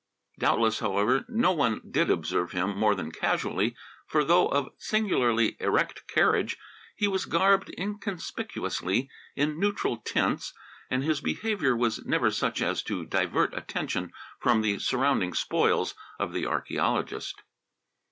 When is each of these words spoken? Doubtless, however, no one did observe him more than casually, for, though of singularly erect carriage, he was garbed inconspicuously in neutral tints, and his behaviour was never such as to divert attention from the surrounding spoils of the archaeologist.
Doubtless, 0.39 0.79
however, 0.79 1.25
no 1.29 1.51
one 1.51 1.79
did 1.91 2.09
observe 2.09 2.53
him 2.53 2.75
more 2.75 2.95
than 2.95 3.11
casually, 3.11 3.75
for, 4.07 4.23
though 4.23 4.47
of 4.47 4.73
singularly 4.79 5.55
erect 5.59 6.07
carriage, 6.07 6.57
he 6.95 7.07
was 7.07 7.25
garbed 7.25 7.69
inconspicuously 7.77 9.11
in 9.35 9.59
neutral 9.59 9.97
tints, 9.97 10.55
and 10.89 11.03
his 11.03 11.21
behaviour 11.21 11.75
was 11.75 12.03
never 12.03 12.31
such 12.31 12.63
as 12.63 12.81
to 12.81 13.05
divert 13.05 13.53
attention 13.55 14.11
from 14.39 14.61
the 14.63 14.79
surrounding 14.79 15.35
spoils 15.35 15.93
of 16.17 16.33
the 16.33 16.47
archaeologist. 16.47 17.43